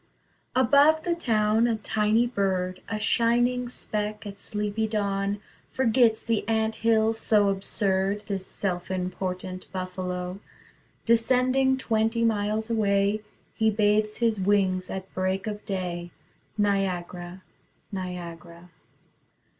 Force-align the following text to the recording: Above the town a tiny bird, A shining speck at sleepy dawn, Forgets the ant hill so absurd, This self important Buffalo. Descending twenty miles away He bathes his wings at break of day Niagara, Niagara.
Above 0.55 1.03
the 1.03 1.13
town 1.13 1.67
a 1.67 1.75
tiny 1.75 2.25
bird, 2.25 2.81
A 2.89 2.97
shining 2.97 3.69
speck 3.69 4.25
at 4.25 4.39
sleepy 4.39 4.87
dawn, 4.87 5.39
Forgets 5.71 6.23
the 6.23 6.43
ant 6.47 6.77
hill 6.77 7.13
so 7.13 7.49
absurd, 7.49 8.23
This 8.25 8.47
self 8.47 8.89
important 8.89 9.71
Buffalo. 9.71 10.39
Descending 11.05 11.77
twenty 11.77 12.25
miles 12.25 12.67
away 12.71 13.21
He 13.53 13.69
bathes 13.69 14.17
his 14.17 14.41
wings 14.41 14.89
at 14.89 15.13
break 15.13 15.45
of 15.45 15.63
day 15.67 16.09
Niagara, 16.57 17.43
Niagara. 17.91 18.71